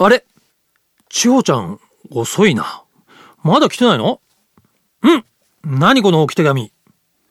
[0.00, 0.24] あれ？
[1.08, 2.84] 千穂ちゃん、遅いな。
[3.42, 4.20] まだ来てないの？
[5.02, 5.24] うん
[5.64, 6.72] 何この置き手紙？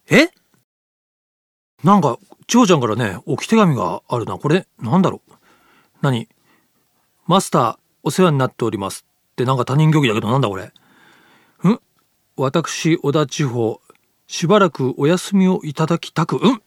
[0.09, 0.29] え？
[1.85, 4.37] なんか、千穂ちゃんからね、置き手紙があるな。
[4.37, 5.31] これ、なんだろう？
[6.01, 6.27] 何？
[7.25, 9.05] マスター、お世話になっております。
[9.31, 10.65] ってなんか他人行儀だけどなんだこれ？
[10.65, 10.71] ん？
[12.35, 13.79] 私、小田地方、
[14.27, 16.61] しばらくお休みをいただきたく、うん？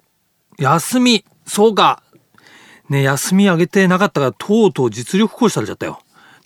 [0.58, 2.02] 休み、そうか。
[2.90, 6.00] ね、休みあげてなかったから、とうとう実力行使されちゃったよ。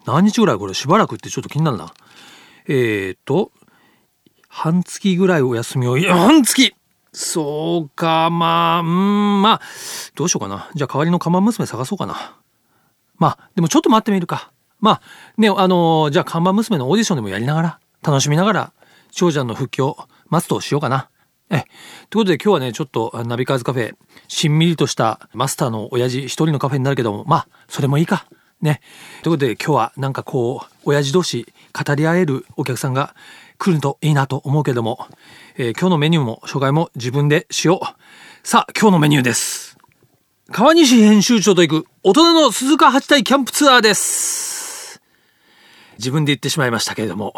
[0.06, 1.92] 何日ぐらいこれしばらくってちょっと気になるな。
[2.68, 3.50] えーと、
[4.48, 6.74] 半月ぐらいお休みを、半月
[7.12, 9.60] そうか、まあ、うん、まあ、
[10.14, 10.70] どうしようかな。
[10.74, 12.36] じゃあ代わりの看板娘探そうかな。
[13.16, 14.52] まあ、でもちょっと待ってみるか。
[14.80, 15.02] まあ、
[15.38, 18.72] ね、あのー、じゃあ看板娘のオーディションでもやりながら、楽しみながら、
[19.12, 19.96] 長者の復帰を
[20.28, 21.08] 待つとしようかな。
[21.50, 21.66] え、というこ
[22.10, 23.94] とで今日はね、ちょっとナビカーズカフェ、
[24.28, 28.26] しんみりとしたマスターの親父一人のカフェになるけども、まあ、それもいいか。
[28.62, 28.80] ね。
[29.22, 33.14] ということで今日はなんかこう、親父同士語り合えるお客さんが
[33.58, 35.06] 来るといいなと思うけども、
[35.56, 38.46] えー、今日のメニューも紹介も自分でしよう。
[38.46, 39.78] さあ、今日のメニューです。
[40.50, 45.00] 川西編集長と行く大人の鈴鹿八体キャンプツアーです。
[45.98, 47.34] 自分で言ってしまいましたけれども、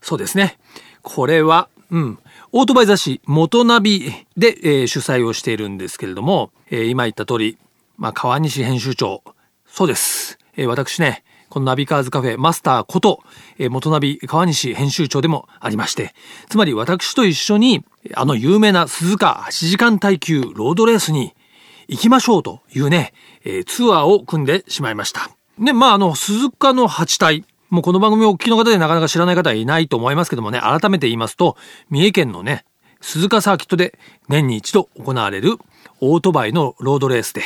[0.00, 0.58] そうですね。
[1.02, 2.18] これは、うん、
[2.54, 7.56] オートバイ雑誌元ナビで、えー、主催をしているんですけれども、えー、今言った通り、
[7.96, 9.22] まあ、川西編集長、
[9.64, 10.38] そうです。
[10.54, 13.22] えー、私ね、このナビカーズカフェマスターこと、
[13.56, 16.14] えー、元ナビ川西編集長でもありまして、
[16.50, 21.34] つまり私と一緒に、あの有名な鈴鹿8時間耐久ロードレースに
[21.88, 23.14] 行きましょうというね、
[23.44, 25.30] えー、ツアーを組んでしまいました。
[25.56, 31.56] ね、まあ、あの、鈴鹿の8体、もうこの番組をお聞きの方でなかなか知らない方はいないと思いますけどもね、改めて言いますと、
[31.88, 32.66] 三重県のね、
[33.00, 33.98] 鈴鹿サーキットで
[34.28, 35.56] 年に一度行われる
[36.02, 37.40] オートバイのロードレースで、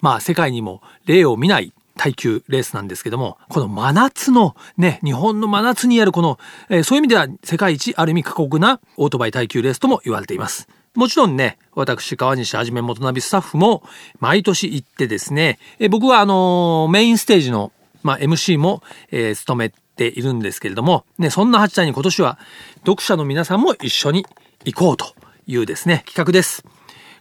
[0.00, 10.66] まあ世界にも例を見ない耐久レースなんですけども、この真夏のね、日本の真夏にあるこの、えー、そういう意味では世界一ある意味過酷なオートバイ耐久レースとも言われています。
[10.96, 13.84] もちろんね、私、川西はじめ元ナビスタッフも
[14.18, 17.70] 毎年行ってですね、え僕はあのー、メインステージの
[18.02, 22.38] まあ、MC も、えー、務めているんですけれども、ね、そんな八体に今年は
[22.80, 24.26] 読者の皆さんも一緒に
[24.64, 25.06] 行こうと
[25.46, 26.64] いうですね、企画です。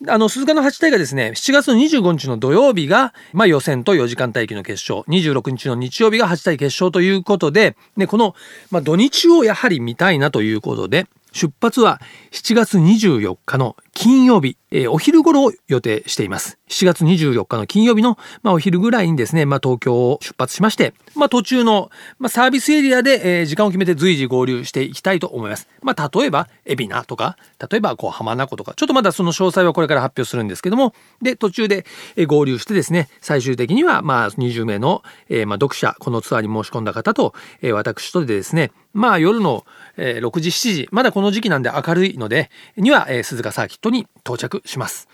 [0.07, 8.35] あの、鈴鹿の八体がですね、7月の25日の土曜日が、まあ予選と4時間待機の決勝、26日の日曜日が八体決勝ということで、ね、この、
[8.69, 11.99] まあ土日をやはり見たいなということで、出発は
[12.31, 16.59] 7月24日の金曜日、えー、お昼頃を予定しています。
[16.69, 25.67] 7月24日の金曜日の、まあ、お昼ぐらいにですね、まあ、東京を出発しまして、まあ、途中の、まあ、サービスエリアで、えー、時間を決めて随時合流していきたいと思います。
[25.81, 27.37] まあ、例えば、海老名とか、
[27.71, 30.93] 例えば、こう、浜名湖とか、ちょっとまだその詳細はこれから発表するんですけども、
[31.23, 31.87] で、途中で、
[32.17, 39.63] えー、合流してですね、最終的には、まあ、20名の、えー、まあ、読者、このツアーに申し込んだ方と、えー、私とでですね、まあ、夜の、
[39.95, 45.07] えー、6時、7時、まだこの時期なんで明るいので、には、えー、鈴鹿サーキットに到着します。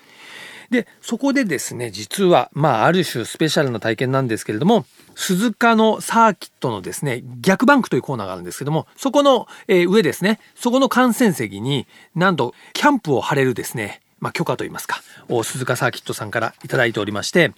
[0.69, 4.85] で、そこでですね、実は、まあ、ある種スペシャルな体験なんですけれども、
[5.15, 11.85] 鈴鹿のサーキットのですね、逆バンクというコーナーがあるんですけども、そこの、えー、上ですね、そこの観戦席に、
[12.15, 15.01] なんと、キャンプを張れるですね、まあ、許可といいますか、
[15.43, 17.51] 鈴鹿サーキットさんからいただいておりまして、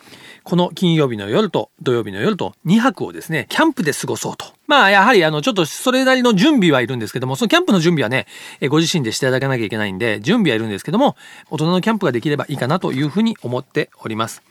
[0.43, 4.47] この金曜日の夜と土曜日の夜と2泊をですね、キャンプで過ごそうと。
[4.65, 8.25] まあ、やはりあの、ちょっとそれなりの準備はいるんですけども、そのキャンプの準備はね、
[8.67, 11.15] ご自身でしていただかなきゃいけないんで、準備はいるんですけども、
[11.51, 14.41] 大人のキャンプができればいいかなというふうに思っております。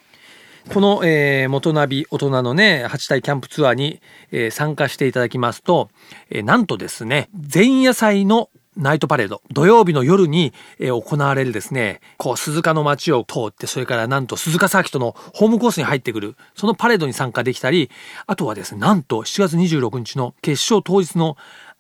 [0.72, 4.00] この、えー、元ナビ大人のね、8体キャンプツアーに、
[4.30, 5.90] えー、参加していただきますと、
[6.30, 17.90] えー、なんとですね、前夜祭のナイトパレード、土曜日の夜に、え、行われるですね、こう、鈴鹿の街を通って、それからなんと鈴鹿サーキットのホームコースに入ってくる、そのパレードに参加できたり、
[18.26, 21.36] あとはですね、なんと7月26日の決勝当日の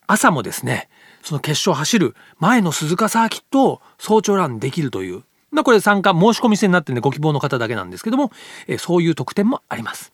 [0.06, 0.88] 朝もですね、
[1.22, 8.30] その決勝走る前の鈴鹿サーキットを早朝ランできるという、まこれ参加申し込み制になってるんでご希望の方だけなんですけども、
[8.68, 10.12] え、そういう特典もあります。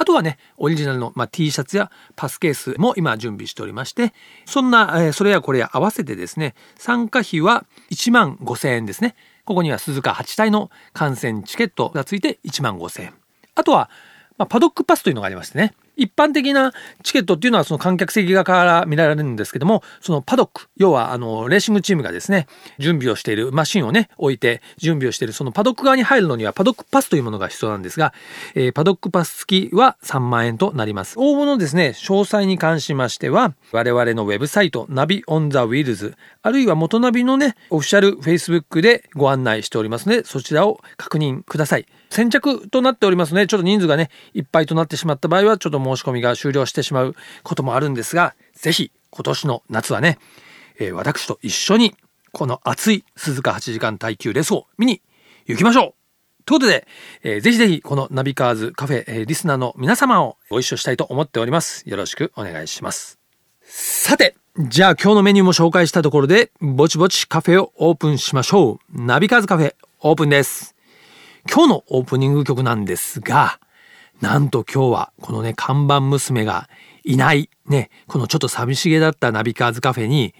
[0.00, 4.14] あとはね、オリジナルの、まあ、T シャツやパスケースも今準備しておりまして、
[4.46, 9.14] そんな、えー、それやこれや合わせてですね、参加費は1万5000円ですね。
[9.44, 13.14] ここには鈴鹿8体の観戦チケットがついて1万5000円。
[13.54, 13.90] あとは、
[14.38, 22.46] まあ、パドックパスというのがありましてね、一般的なチケットっていうのはその観客席側から見られるんですけども、そのパドック、要はあの、レーシングチームがですね、
[22.78, 28.14] 準備をしているマシンをね、置いて準備をしている、そのパドック側に入るのにはパドックパスというものが必要なんですが、
[28.54, 31.16] えー、パドックパス付きは3万円となります。
[31.18, 41.84] 応募のですね、詳細に関しましては、我々のウェブサイト、ナビオンザウィルズ、あるいは元ナビのね、オフィシャル Facebook でご案内しておりますので、そちらを確認ください。
[42.10, 50.18] 先着となっておりますのでちょっと人数がねいっぱいとなってしまった場合はちょっと申し込みが終了してしまうこともあるんですがぜひ今年の夏はね、
[50.78, 51.94] えー私と一緒に
[52.32, 55.02] この熱い鈴鹿8時間耐久レースを見に
[55.46, 55.94] 行きましょう
[56.44, 56.86] ということで、
[57.22, 61.88] えーぜひぜひこのナビカーズカフェ、えーリスナーの皆様をご一緒したいと思っております。
[61.88, 63.18] よろしくお願いします。
[63.62, 69.02] さて、じゃあ今日のメニューも紹介したところで、ぼちぼちカフェをオープンしましょう。
[69.04, 70.74] ナビカーズカフェオープンです。
[71.48, 73.60] 今日のオープニング曲なんですが、
[74.20, 76.68] なんと今日はこのね、看板娘が
[77.04, 80.34] いない、ね、このちょっと寂しげだったナビカーズカフェに、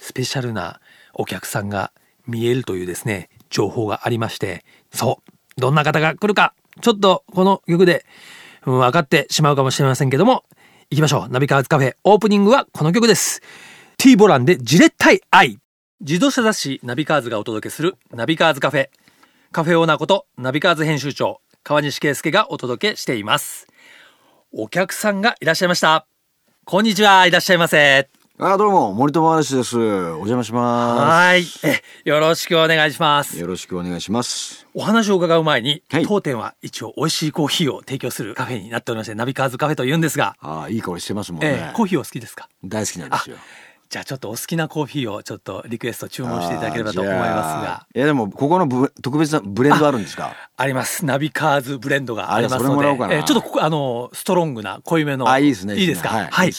[0.00, 0.80] スペシャルな
[1.14, 1.92] お客さんが
[2.26, 8.04] 見えるというですね、情報がありまして、そう、どんな方が来るか、ちょっとこの曲で、
[8.66, 10.44] うん分かってしまうかもしれませんけども、
[10.90, 11.32] 行きましょう。
[11.32, 13.40] ナビカーズカフェオープニングはこの曲です。
[13.96, 15.58] T ボランでじれったい愛。
[16.00, 18.88] 自動車雑誌ナビカーズがお届けするナビカーズカフェ。
[19.56, 23.66] カフェオーナーことナビカーズ編集長川西圭介がお届けしています。
[24.52, 26.06] お客さんがいらっしゃいました。
[26.66, 28.10] こんにちは、いらっしゃいませ。
[28.38, 31.44] あどうも森友嵐ですお邪魔しまはい。
[31.64, 33.36] え、よろしくお願いします。
[33.36, 42.50] すよろしくお願いしますお話を伺う前に、はい当店は一応美味しいコーヒーを提供するカフェになっておりまして、ナビカーズカフェと言うんですが、ああいい香りしてますもんえねーコーヒーお好きですか？
[42.62, 43.36] 大好きなんですよ
[43.88, 47.86] じゃあちょっとお好きなコーヒーをちょっとリクエスト注文していただければと思いますあが。
[47.94, 50.34] いやでもここのブ特別なブレンドあるんですか？
[50.56, 51.04] あります。
[51.04, 56.08] ナビカーズブレンドがありますので、えーちょっとここあのストロングな濃いめのあいいですねいいですか？
[56.08, 56.54] はいはいいい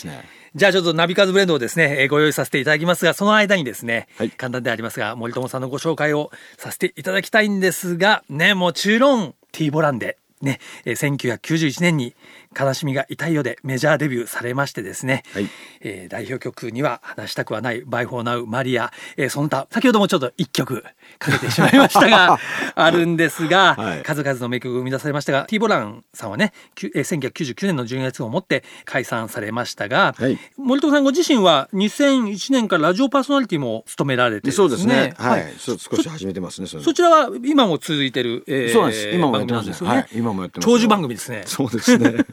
[0.56, 12.16] じゃあちょっとナビカーズブレンドをですね、えーご用意させていただきますが、その間にですね、はい簡単でありますが、森友さんのご紹介をさせていただきたいんですが、ね、もちろん T ボランで、ね、えー1991年に
[12.58, 15.48] 悲しみが痛いよでメジャーデビューされましてですね、はい。
[15.82, 20.84] えー代表曲には話したくはないバイフォーナウマリア、えーその他、先ほどもちょっと一曲
[21.20, 22.40] かけてしまいましたが、
[22.76, 24.04] あるんですが、はい。
[24.04, 30.38] 数々の名曲を生み出されましたが T ボランさんはねえー1999年の12月をもって解散されましたが、はい。
[30.58, 35.14] 森友さんご自身は2001年からラジオパーソナリティも務められてるんそうですね。
[35.18, 35.42] ははい。
[35.42, 39.10] い、そ少し始めてますねそちらは今も続いてる、えーそうなんです。
[39.10, 40.08] 今もやってますね、はい。
[40.14, 41.44] 今もやってます長寿番組ですね。
[41.46, 42.26] そうですね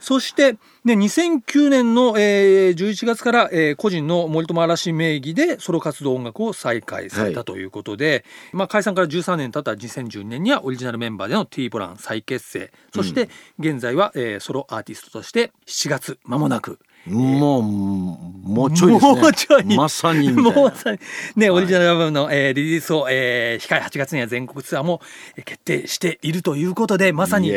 [0.00, 0.52] そして、
[0.84, 12.72] ね、2009年の、えー11月から、えー個人の森友嵐名義でソロ活動音楽を再開されたはいということで、まあ、解散から13年経った2012年にはオリジナルメンバーでの T ボラン再結成。
[12.94, 13.28] そして
[13.58, 19.20] 現在は、えーソロアーティストとして7月間もなくもうもうちょいですね。
[19.20, 19.76] もうちょい。
[19.76, 20.98] まさにもうまさに
[21.34, 25.00] ね、オリジナルアルバムの、えーリリースを、えー控え8月には全国ツアーも
[25.36, 27.50] えー決定しているということでまさに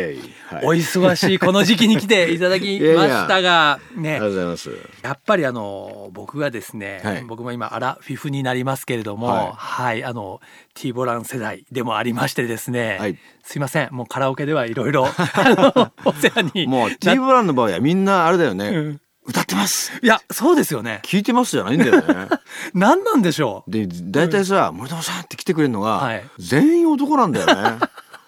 [0.64, 4.14] お忙しいこの時期に来ていただきましたがね。
[4.14, 4.70] ありがとうございます。
[5.04, 7.24] やっぱりあの僕がですね、はい。
[7.24, 10.42] 僕も今アラフィフになりますけれどもは、はいいあの
[10.74, 13.18] T ボラン世代でもありましてですね、はい。
[13.44, 15.04] すいませんもうカラオケではいろいろ
[16.06, 19.92] お世話にもうな T ブランの場合はみんなあれだよね、うん歌ってます。
[20.02, 21.02] いやそうですよね。
[21.04, 22.28] 聞いてますじゃないんだよね。
[22.74, 23.72] 何なんでしょう。
[23.72, 26.24] で大体さ、森友さんって来てくれるのが、はい。
[26.40, 27.78] 全員男なんだよね。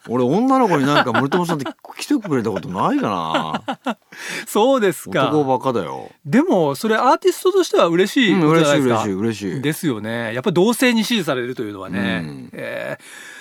[0.08, 1.66] 俺女の子になんか森友さんって
[1.98, 3.98] 来てくれたことないかな。
[4.46, 5.30] そうですか。
[5.30, 6.12] 男ばっかだよ。
[6.24, 9.62] でもそれアーティストとしては嬉しいうんことじゃないですか、嬉しい嬉しい嬉しい。
[9.62, 10.34] ですよね。
[10.36, 12.50] やっぱり同性に支持されるというのはね、うん。
[12.54, 13.41] えー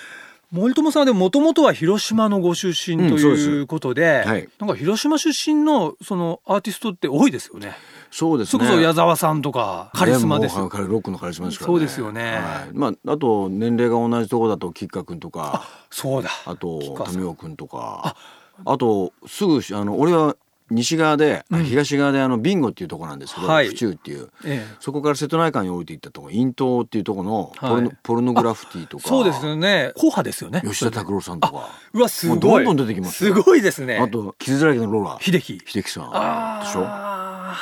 [0.51, 3.51] 森友さんはでもともとは広島のご出身とうんそうです。
[3.51, 4.49] いうことで,、はい。
[4.59, 7.77] なんか広島出身のそのアーティストって多いですよね。
[8.11, 8.65] そうですね。
[8.65, 10.57] それこそ矢沢さんとかカリスマです。
[10.59, 11.75] ロックのカリスマですからね。
[11.75, 12.35] そうですよね。
[12.35, 16.31] はい、まああと年齢が同じとこだと吉川君とかそうだ。
[16.47, 17.15] あと吉川さん。
[17.15, 18.17] 富岡君とか
[18.65, 20.37] あとすぐあの俺は
[20.71, 23.69] 西側で、あ東側であのビンゴっていうところなんですけど、はい。
[23.69, 24.31] 府中っていう。
[24.45, 24.77] ええ。
[24.81, 29.09] そこから瀬戸内海に降りていったところ陰東っていうところのポルノ,、はいポルノグラフィティとか。
[29.09, 29.93] そうですよね。
[29.95, 30.63] 硬派ですよね。
[30.65, 31.69] 吉田拓郎さんとか。
[31.93, 32.41] うわすごい。
[32.41, 33.35] どんどん出てきますよ。
[33.35, 33.99] すごいですね。
[33.99, 35.19] あと傷だらけのローラ。
[35.21, 35.61] 秀樹。
[35.67, 36.11] 秀樹さん。
[36.13, 36.83] あでしょ？
[36.87, 37.57] あ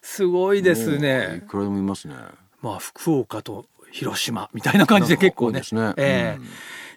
[0.00, 2.14] すごいですもういねくらでもいますね。
[2.60, 5.60] まあ福岡と広島みたいな感じで結構ね。
[5.72, 5.94] ね。
[5.96, 6.38] ええ。
[6.38, 6.44] うん。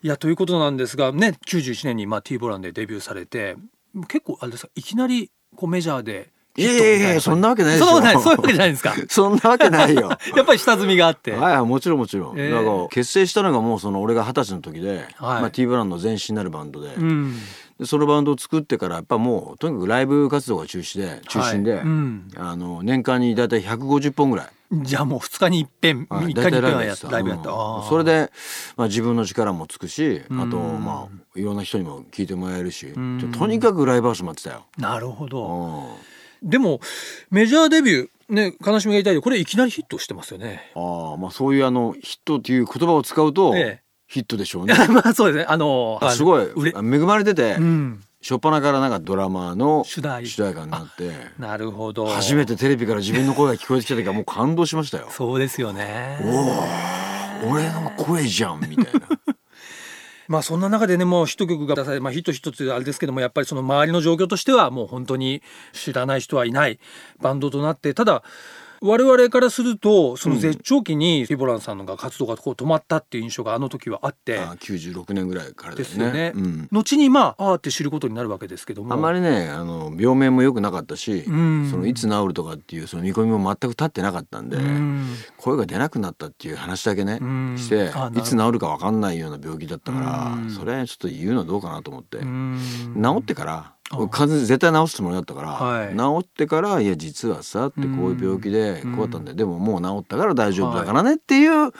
[0.04, 3.56] いやということなんですがね91年にまあ T ボランでデビューされて
[4.08, 7.88] 結構あれですかいきなりこうメジャーでいやいやいやそんなわけないでしょ。
[7.88, 8.96] そんないそういうわけじゃないですか。
[9.10, 10.10] そんなわけないよ。
[10.36, 15.42] やっぱり下積みがあって、はいはいもちろんもちろん、ええだから結成したのがもうその俺が二十歳の時で、はい。
[15.42, 17.38] まあ、T ブランドの前身になるバンドで,、うん。
[17.78, 21.82] でそのバンドを作ってからやっぱもうとにかくライブ活動が中止で中心で、はい。
[21.82, 22.30] うん。
[22.38, 27.84] あの年間に大体150本ぐらいじゃあもう2日に一遍3はい日に一遍はやライブやった、うん。
[27.84, 28.32] それで、
[28.76, 34.66] まあ、自分の力もつくしあとうんまあいろんな人にも聞いてもらえるしとにかくライブハウス待ってたよ。
[34.78, 35.88] なるほど。
[36.44, 36.50] うん。
[36.50, 36.80] でも
[37.30, 40.72] メジャーデビューね悲しみが痛いでこれいきなりヒットしてますよね。
[40.76, 43.82] ああまあそういうあのヒットっていう言葉を使うと、ええ。
[44.08, 44.76] ヒットでしょうね。
[44.90, 45.46] まあそうですね。
[45.48, 46.48] あのあすごい。
[46.66, 50.26] 恵まれてて、うん初っ端からなんかドラマの主題。
[50.26, 51.12] 主題歌になって。
[51.38, 52.08] なるほど。
[52.08, 55.10] 初めてテレビから自分の声が聞こえてきた時はもう感動しましたよ。
[55.12, 56.20] そうですよね。
[56.24, 59.02] おお俺の声じゃんみたいな。
[60.28, 66.80] まあそんな中でねもうヒット曲が出され、まあ、ヒット一つあれですけどもやっぱりその周りの状況としてはもう本当に知らない人はいない
[67.22, 68.24] バンドとなってただ
[68.82, 78.94] 我々からするとその絶頂期にティボランさんのが活動がこう止まったっていう印象があの時はあってあ96年ぐらいからですよね、うん、後にまああーって知ることになるわけですけども。
[78.94, 81.70] あまりねあの病名も良くなかったし、ん。
[81.70, 85.08] そのいつ治るとかっていうその見込みも全く立ってなかったんで、うん。
[85.38, 87.56] 声が出なくなったっていう話だけね、うん。
[87.58, 90.50] していつ治るか分かんないような病気だったから、うん。
[90.50, 92.60] それはちょっと言うのはどうかなと思って、うん。
[93.02, 95.96] 治ってから完全に絶対治すつもりだったから、はい。
[95.96, 101.72] 治ってからいや実はさってこういう病気でこうだったんで、でももう治ったから大丈夫だからねっていう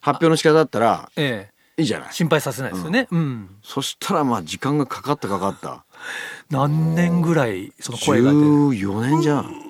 [0.00, 1.56] 発表の仕方だったらええ。
[1.78, 2.12] いいじゃない。
[2.12, 3.50] 心配させないですよね、うん。
[3.62, 5.28] そしたらまあ時間がかかった。
[5.28, 5.84] かかった
[6.48, 9.62] 何年ぐらいその声が出る？14年じゃん。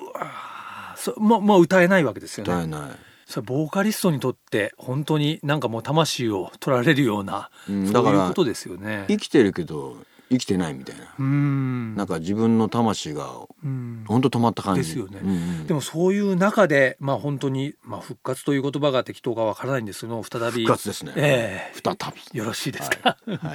[0.95, 2.53] そもうもう歌えないわけですよね。
[2.53, 2.91] 歌えない。
[3.25, 7.85] それボーカリストにとって本当になんかもう魂を取られるような、うん。
[7.91, 9.05] そういうことですよね。
[9.09, 9.97] 生きてるけど
[10.29, 11.95] 生きてないみたいな、うん。
[11.95, 13.29] なんか自分の魂が
[13.63, 14.03] うん。
[14.07, 14.81] 本当止まった感じ。
[14.81, 15.19] ですよね。
[15.23, 15.67] うんうん。
[15.67, 21.81] でもそういう中でまあ本当に、まあ、復活という言葉が適当かわからないんですけど再び復活ですね、ええ。
[21.83, 21.95] 再
[22.33, 22.37] び。
[22.37, 23.53] よろしいですか、は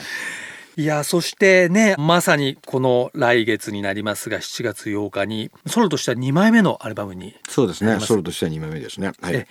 [0.77, 0.81] い。
[0.83, 0.85] い。
[0.85, 8.01] やそしてねまさにこの来月になりますが7月8日にソロとしては2枚目のアルバムにそうですね。
[8.01, 9.13] ソロとしては2枚目ですね。
[9.21, 9.35] はい。
[9.35, 9.47] え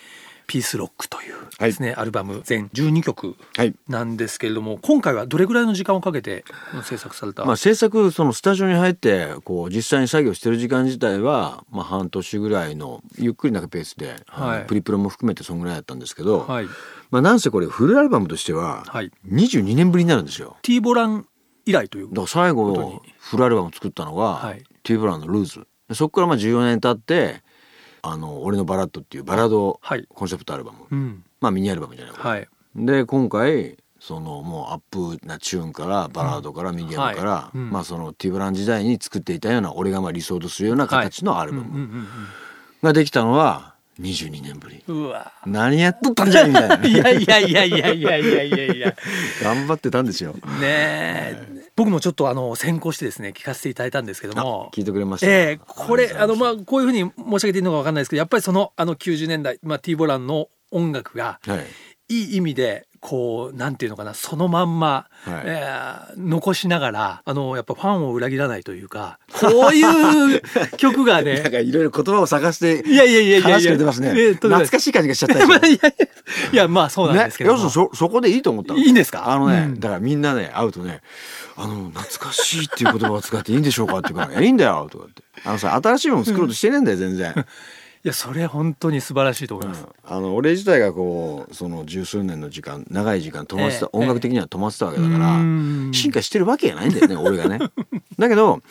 [0.47, 3.75] ピースロックというはいですね、アルバム全12曲はい。
[3.87, 6.43] なんですけれども今回はどれぐらいの時間をかけて
[6.83, 14.65] 制作された、まあ制作そのスタジオに入ってこう実際に作業してる時間自体はまあ半年ぐらいのゆっくりなペースで、はい。
[14.65, 16.65] プリプロも含めてそんぐらいだったんですけど、はい。
[17.11, 19.11] まあなんせこれフルアルバムとしてははい。
[19.29, 20.57] 22年ぶりになるんですよ。
[20.61, 21.27] T ボラン
[21.65, 24.63] 以来というだ最後フルアルバムを作ったのが、はい。
[24.83, 27.43] ティーブラウンの「ルーズ」でそこからまあ14年経って
[28.01, 30.05] 「あの俺のバラッド」っていうバラードはい。
[30.09, 31.23] コンセプトアルバム、うん。
[31.39, 32.47] まあミニアルバムじゃないはい。
[32.75, 34.79] で今回そのもうアッ
[35.19, 37.57] プなチューンからバラードからミディアムから、はい。
[37.57, 37.69] うん。
[37.71, 42.07] まあそのティーブラン時代に作っていたような俺がまあ理想とするような形のアルバム
[42.81, 43.70] ができたのは
[44.01, 44.83] 22年ぶり。
[44.87, 45.31] うわ。
[45.45, 46.87] 何やっとったんじゃいみたいな。
[46.87, 48.95] いやいやいやいやいやいやいやいや。
[49.43, 50.33] 頑張ってたんですよ。
[50.33, 51.47] ねえ。
[51.75, 55.27] 僕もちょっとあの先行してですね聞かせていただいたんですけどあも聞いてくれました。
[55.27, 61.65] ええこれあのまああこういうふうに申し上げていいのかわかんないですけどやっぱりそのあの90年代、まあ、T ボランの音楽がはい。
[62.09, 65.41] いい意味でこうなんていうのかなそのまんま、はい。
[65.45, 70.41] えー残しながらあのやっぱファンを裏切らないというかこういう
[70.77, 73.47] 曲が なんねかいろいろ言葉を探していやいやいやいやいや。
[73.49, 74.13] 話してくれてますね。
[74.15, 75.67] ええとんでもない懐かしい感じがしちゃった
[76.53, 78.79] いやまあそうなんですけども、ね、要するにそそこでいいと思ったの？
[78.79, 79.31] いいんですか？
[79.31, 79.79] あのね、うん。
[79.79, 81.01] だからみんなね会うとね
[81.57, 87.33] 「あの懐かしいっていう言葉を使っていいんでしょうか?」って言うから「いやいいんだよ」とかって「あのさ新しいもの作ろうとしてねえんだよ全然」
[88.03, 95.91] いやそれ本当に素晴らしいと思います、あの俺自体がこうその十数年の時間長い時間止まってた、ええ音楽的には止まってたわけだから、うん。
[95.93, 97.59] 進化してるわけじゃないんだよね俺がね。
[98.17, 98.61] だけど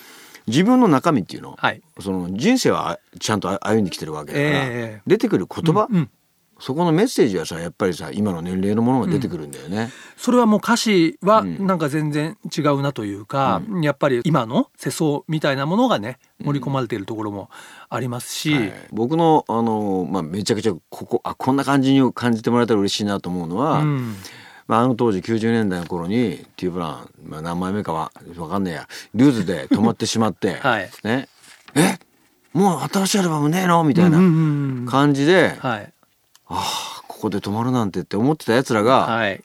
[0.49, 1.81] 自分の中身っていうの、はい。
[2.01, 4.53] その人生はちゃんと歩んできてるわけだから、え
[4.99, 6.11] え出てくる言葉、うん
[6.61, 9.91] そこのメッセージはさやっぱりさ今の年齢のものが出てくるんだよね。
[10.17, 11.67] それはもう歌詞はうん。
[11.67, 17.51] なんか全然違うなというか、やっぱり今の世相みたいなものがね盛り込まれているところも
[17.89, 18.73] ありますし、はい。
[18.93, 24.15] 僕のあの、まあ、めちゃくちゃここあこんな感じに感じてもらえたら嬉しいなと思うのは、うん。
[24.67, 30.91] まあ、あの当時90年代の頃にティーブラン、まあ、何枚目かは分かんねえやルーズで止まってしまって、 はい。
[31.03, 31.29] ね、
[31.75, 31.99] え？
[32.53, 33.83] もう新しいアルバムねえの？
[33.85, 34.87] みたいなうんうんうん。
[34.87, 35.93] 感じで、はい
[36.51, 39.43] ああここで止まるなんてって思ってたやつらが、はい。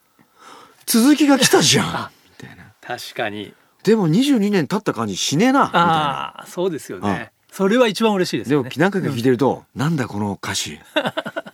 [0.85, 2.09] 続きが来たじゃん。
[2.41, 2.65] みたいな。
[2.81, 3.53] 確かに。
[3.83, 6.45] でも22年経った感じしねえなみたいな。
[6.47, 7.31] そうですよね。
[7.51, 10.79] それは一番嬉しいですでも何回か聞いてると、なんだこの歌詞。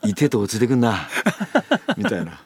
[0.03, 1.07] いてと落ちてくんな。
[1.97, 2.39] みたいな。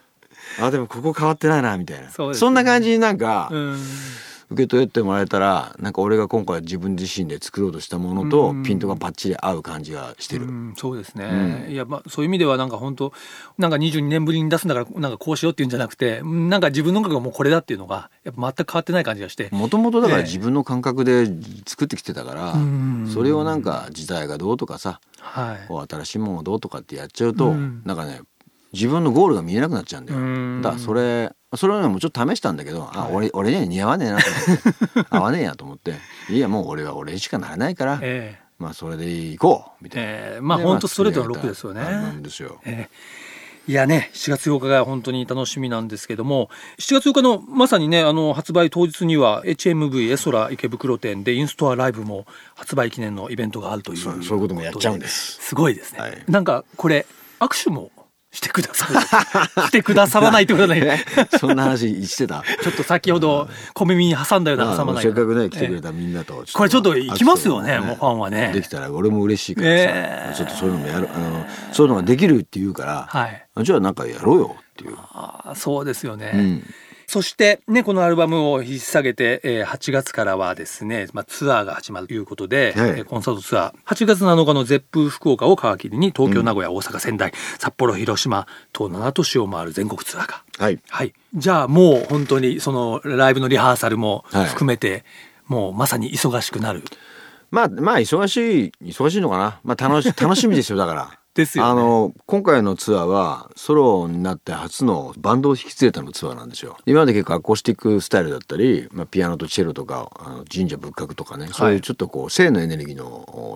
[0.60, 2.10] あでもここ変わってないなみたいな。
[2.10, 2.50] そね。
[2.50, 3.80] んな感じになんかうん
[4.50, 8.62] 受け取ってもらえたらなんか俺が今回自分自身で作ろうとしたものとうん。
[8.62, 11.24] ピントがバッチリ合う感じがしてる、うん、そうですね、
[11.66, 11.72] うん。
[11.72, 13.12] いやまあそういう意味ではなんか本当
[13.58, 20.24] なんか22年ぶりに出すんだからなんかこうしようっていうんじゃなくてうんなんか自分の音楽がもうこれだっていうのがやっぱ全く変わってない感じがして、もともとだからええ。
[20.24, 21.26] 自分の感覚で
[21.66, 23.10] 作ってきてたから、うん。
[23.12, 25.68] それをなんか時代がどうとかさはい。
[25.68, 27.82] こう新しいものがどうとかってやっちゃうと、うん。
[27.84, 28.20] なんかね
[28.72, 30.62] 自分のゴールが見えなくなっちゃうんだよ、うん。
[30.62, 35.06] だからそれそれはねもうちょっと試したんだけど、あ俺俺には似合わねえなと思って。
[35.10, 35.94] 合わねえやと思って。
[36.30, 38.46] いやもう俺は俺しかならないから、ええ。
[38.58, 40.08] まあそれでいこうみたいな。
[40.08, 40.40] ええ。
[40.40, 41.80] まあで本当ストレートのロックですよね。
[41.80, 42.60] 作り上げたアルバムですよ。
[42.64, 43.36] ええ。
[43.68, 55.40] いやね7月8日が本当に楽しみなんですけども7月8日のまさにねあの発売当日には HMV エソラ池袋店でインストアライブも発売記念のイベントがあるというそうそういうこともやっちゃうんです。
[55.40, 56.24] すごいですね、はい。
[56.28, 57.06] なんかこれ
[57.40, 57.90] 握手も
[58.36, 59.00] してくださる
[59.68, 61.02] してくださらないってことは ね。
[61.40, 62.42] そんな話してた？
[62.62, 68.50] ちょっと先ほど小耳に挟んだようなまあ挟まないせっかくね来てくえれたみんなとこれちょっと行きますよねもうファンはね。
[68.52, 70.36] できたら俺も嬉しいからさ、ええ。
[70.36, 73.46] ちょっとそういうのもやるあのそういうのができるって言うから、はい。
[73.62, 76.62] じゃあなんかやろうよっていう、あーそうですよね、うん、
[77.08, 83.94] そしてねこのアルバムを引っ提げて、えー8月からはですね、まあ、ツアーが始まるということで、はいえーコンサートツアー。
[83.94, 90.80] 8月7日の絶風福岡を皮切りに東京、名古屋大阪仙台札幌広島と7都市を回る全国ツアーがはい。
[90.88, 91.12] はい。
[91.34, 94.46] じゃあもう本当にそのライブのリハーサルもはい。
[94.46, 95.04] 含めて、
[95.46, 96.82] もうまさに忙しくなる。
[97.50, 99.60] まあまあ忙しい忙しいのかな。
[99.62, 101.70] まあ楽し楽しみですよだからですよね。
[101.70, 106.78] あの今回のツアーはソロになって初のバンドを引き連れたのツアーなんですよ。
[106.86, 113.06] 今まで結構アコースティックスタイルだったり、まあ、ピアノとチェロとかあの神社仏閣とかね、そういうちょっとこう性のエネルギーの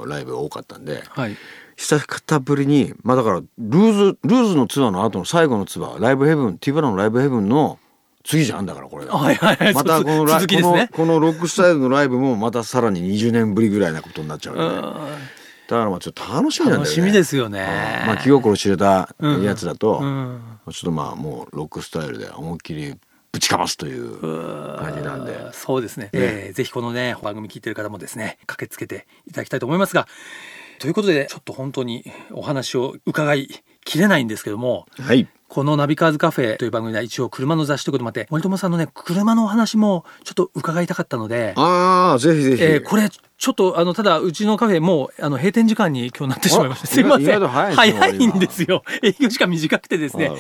[0.01, 1.37] おライブが多かったんではい。
[1.77, 7.79] 久方ぶりにまあだからルーズルーズのツアーの後の最後のツアーライブヘブンティバラのライブヘブンの
[8.23, 9.17] 次じゃんだからこれが。
[9.17, 9.75] はいはいはい。
[9.75, 10.47] またこのね。
[10.47, 15.39] このこのロックスタイルのライブもまたさらに20年ぶりぐらいなことになっちゃううよね。
[15.71, 16.85] だんからまあちょっと楽しみなんだよね。
[16.85, 22.95] 楽しみですよねうんまあ気心知れたやつだと、うんちょっとまあもうロックスタイルで思いっきり
[23.33, 24.21] ぶちかますという
[24.79, 25.53] 感じなんで。
[25.53, 30.07] そうですねえーぜひこのね番組聞いてる方もですね駆けつけていただきたいと思いますが
[30.79, 33.49] ということでちょっと本当にお話を伺い
[33.85, 35.29] きれないんですけどもはい。
[35.50, 42.62] このナビカーズカフェという番組では一応車の雑誌ということもあって森友さんのね車のお話もちょっと伺いたかったので、ああぜひぜひ。
[42.62, 47.49] えーこれちょっとあのただうちのカフェもうあの閉店時間に今日なってしまいましたあすいません。
[47.49, 50.30] 早いんですよ営業時間短くてですね。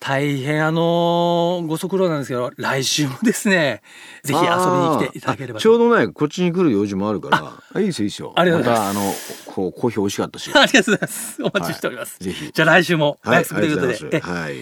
[0.00, 3.82] 大変あのご足労なんですけど来週もですね
[4.22, 8.32] ぜひ遊びに来ていただければちょうどねこっちに来る用事もあるからあいいですよいいですよ。
[8.34, 8.96] ありがとうございます。
[8.96, 10.50] またあのこうコーヒー美味しかったし。
[10.56, 11.42] ありがとうございます。
[11.42, 12.12] お待ちしております。
[12.12, 12.50] はいぜひ。
[12.54, 13.94] じゃあ来週もおはい約束ということで。
[13.94, 14.56] ありがとうございはい。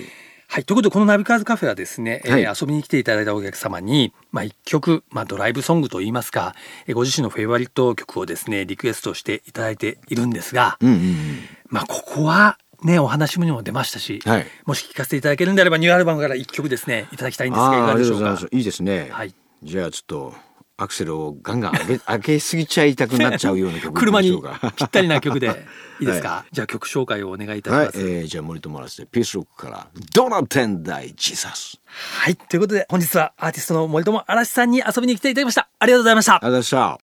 [0.49, 0.65] はい。
[0.65, 2.57] ということで、このナビカーズカフェはですね、えーはい。
[2.61, 6.55] 遊びに来ていただいたお客様に、まあ一曲、まあドライブソングといいますか、
[6.87, 11.39] えーご自身のフェイバリット曲をですね、リクエストしていただいているんですが、うんうんうん。
[11.69, 14.47] まあここは、ね、お話にも出ましたし、はい。
[14.67, 18.39] もし聞かせていただけるんであれば、ニューアルバムから一曲ですね、いただきたいんですが、いかがでしょうか？
[18.53, 19.35] いいですね、はい。
[19.63, 20.35] じゃあちょっと
[20.79, 24.31] アクセルをガンガン上げ 上げすぎちゃいたくなっちゃうような曲車に
[24.77, 25.49] ぴったりな曲で
[26.01, 28.01] いいですか、はじゃあ曲紹介をお願いいたしはいま、す。
[28.01, 32.37] えー、じゃあ森友達でピースロックから「ドナテンダイジーサスはい。
[32.37, 35.69] ということで、本日はアーティストの森友嵐さんに遊びに来ていただきました。
[35.79, 36.35] ありがとうございました」。
[36.37, 37.07] ありがとうございました。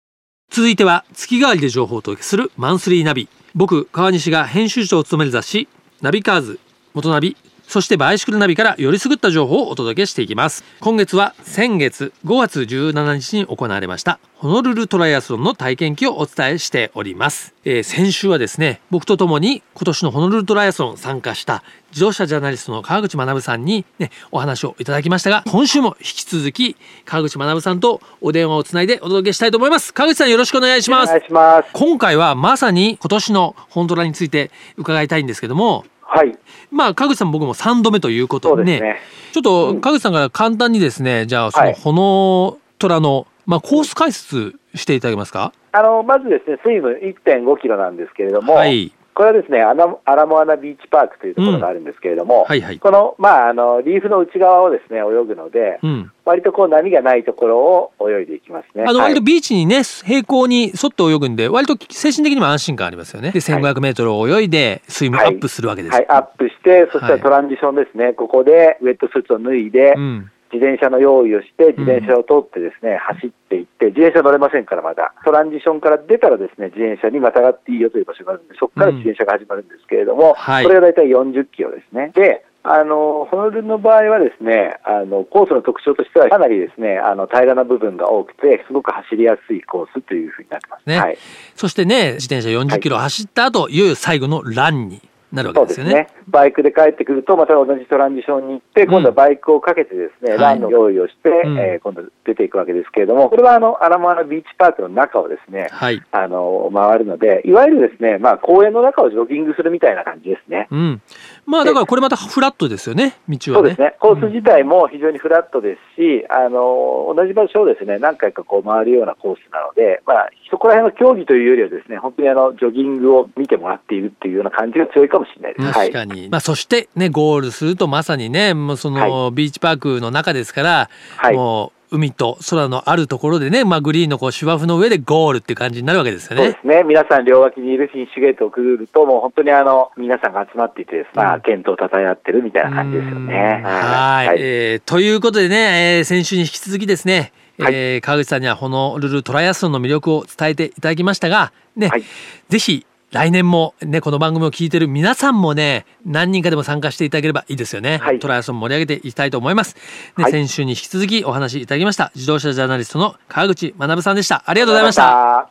[0.49, 3.27] 続いては、月替わりで情報をお届けするマンスリーナビ。
[3.53, 5.67] 僕、川西が編集長を務める雑誌、
[6.01, 6.59] ナビカーズ、
[6.93, 7.35] 元ナビ、
[7.67, 10.63] そしてバイシクルナビからよりすぐった情報をお届けしていきます。
[10.79, 17.55] 今月は先月5月17日に行われましたホノルルトライアスロンの体験記をお伝えしております。
[17.65, 29.93] えー先週はですね、僕と共に今年のホノルルトライアスロン参加した自動車ジャーナリストの川口学さんにね、お話をいただきましたが、今週も引き続き川口学さんとお電話をつないでお届けしたいと思います。
[29.93, 31.25] 川口さんよろしくお願いしますお願い。
[31.25, 31.69] します。
[31.73, 36.37] 今回はまさに今年のホントラについて伺いたいんですけども、はい。
[36.71, 38.99] まあ川口さん僕も3度目ということでね、ですね。
[39.33, 45.51] ちょっと川口さんから簡単にですね、じゃあそのはいホノトラの、まあ、コース解説していただけますか？
[45.71, 48.91] あの、まずですね、水分1.5キロなんですけれども、はい。
[49.17, 52.77] これはですね、アラモアナビーチパークというところがあるんですけれども、はいはい。
[52.77, 56.11] この、まあ、あの、リーフの内側をですね、泳ぐので、うん。
[56.23, 58.83] 割とこう波がないところを泳いでいきますね。
[58.85, 63.31] あのはい割とビーチにね、平行に沿って泳ぐんで、割と精神的にも安心感ありますよね。
[63.31, 65.95] で、1500メートルを泳いで、水分アップするわけです。
[65.95, 70.31] はい、アップして、そしたはいらトランジションですね、ここでウェットスーツを脱いで、うん。
[70.51, 75.13] 自転車の用意をして、自転車を通ってですね、走っていって、自転車乗れませんから、まだ。
[75.25, 82.11] トランジションから出たらですね、自転車にまたがっていいよという場所があるんで、そこから自転車が始まるんですけれども、はいこれが大体40キロですね。
[82.15, 90.85] で、あの、ホノルルの場合はですね、あの、コースの特徴としては、かなりですね、あの、平らな部分が多くて、すごく走りやすいコースというふうになってます。
[90.85, 91.17] ねはい。
[91.55, 96.07] そしてね、自転車40キロ走った後、いよいよ最後のランになるわけそうですすね。
[96.27, 106.01] バイクで帰ってくると、また同じトランジションに行って、今度はバイクをかけてですね、はいランの用意をして、うんえー今度出ていくわけですけれども、これはあの、アラモアナビーチパークの中をですね、はい。
[106.11, 110.67] あの、回るので、いわゆるですね、まあ、公園の中をジョギングするみたいな感じですね。
[110.71, 111.01] うん。
[111.47, 113.39] まあだからこれまたフラットですよね、道はね。
[113.39, 113.95] そうですね。
[113.99, 125.73] コース自体も非常にフラットですし、あの、同じ場所をですね、何回かこう回るようなコースなので、まあ、そこら辺の競技というよりはですね、本当にあの、ジョギングを見てもらっているっていうような感じが強いかかもしれないです。
[125.73, 126.11] 確かに。
[126.11, 136.43] はい、まあ、そしてね、ゴールするとまさにね、もうその、ビーチパークの中ですから、はい、もう、海と空のあるところでね、まあ、グリーンのこう芝生の上でゴールっていう感じになるわけですよね。
[136.43, 136.83] そうですね。
[136.83, 143.61] 皆さん両脇にいるフィニッシュゲートをくぐると、もう本当にあの、皆さんが集まっていてですね、まあ、健闘をたたえ合ってるみたいな感じですよね。
[143.63, 144.27] はい。
[144.27, 152.03] はい、えー、ということでね、えー、先週に引き続きですね、はい、えー、川口さんにはホノルルトライアスロンの魅力を伝えていただきましたが、ね、はい、
[152.49, 157.99] ぜひ来年もね、この番組を聞いてる皆さんもね、何人かでも参加していただければいいですよね。
[157.99, 159.75] はい、トライアスロン盛り上げていきたいと思います。
[160.17, 164.43] で、はい、先週に引き続きお話しいただきました、自動車ジャーナリストの川口学さんでした。
[164.45, 165.49] ありがとうございました。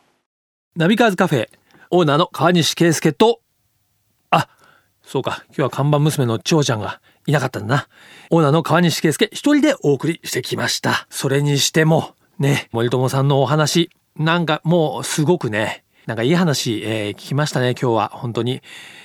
[0.75, 1.49] ナビカーズカフェ、
[1.89, 3.39] オーナーの川西圭介と、
[4.29, 4.47] あ、
[5.03, 7.87] そうか、今日は看板娘の長ちゃんがいなかったんだな。
[8.29, 11.07] オーナーの川西圭介一人でお送りしてきました。
[11.09, 18.11] それにしても、ね、森友さんのお話、なんかもうすごくね、なんかいい話、えー、聞きましたね、今日は。
[18.13, 18.61] 本当に。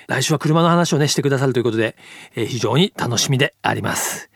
[0.06, 1.96] 来週は車の話をね、してくださるということで、
[2.36, 4.30] えー、非常に楽しみであります。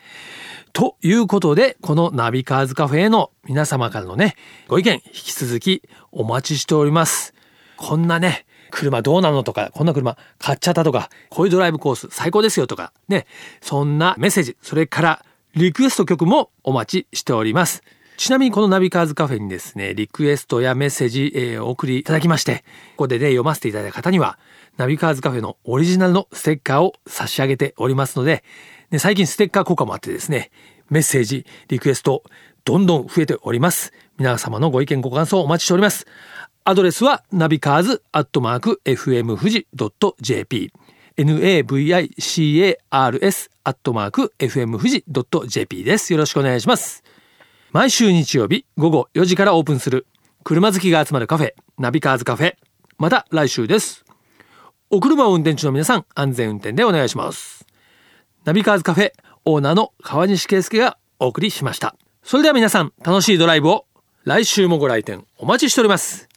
[0.72, 4.34] ということで、このナビカーズカフェへの皆様からのね、
[4.66, 7.34] ご意見、引き続きお待ちしております。
[7.76, 13.26] こんなね、車どうなのとか、こんな車買っちゃったとか、こういうドライブコース最高ですよとか、ね、
[13.60, 15.24] そんなメッセージ、それから
[15.54, 17.84] リクエスト曲もお待ちしております。
[18.16, 24.38] ちなみにこのナビカーズカフェにですね、リクエストやメッセージ、えー、お送りいただきまして、ここでね、読ませていただいた方には、
[24.76, 28.42] ナビカーズカフェのオリジナルのステッカーを差し上げておりますので、
[28.90, 30.50] ね、最近ステッカー効果もあってですね、
[30.88, 32.22] メッセージ、リクエスト、
[32.64, 33.92] どんどん増えております。
[34.18, 36.06] 皆様のご意見ご感想お待ちしております。
[36.64, 39.68] アドレスはナビカーズアットマーク FM 富士
[40.20, 40.72] .jp
[41.18, 45.04] navicars アットマーク FM 富士
[45.46, 46.12] .jp です。
[46.12, 47.04] よろしくお願いします。
[47.76, 50.06] 毎週日曜日午後4時からオープンする
[50.44, 52.54] 車好きが集まるカフェナビカーズカフェ。
[52.96, 54.06] また来週です。
[54.88, 57.66] お車を運転中の皆さん安全運転でお願いします。
[58.46, 59.12] ナビカーズカフェ
[59.44, 61.96] オーナーの川西圭介がお送りしました。
[62.22, 63.84] それでは皆さん楽しいドライブを
[64.24, 66.30] 来週もご来店お待ちしております。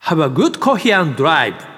[0.00, 1.75] Have a good coffee and drive!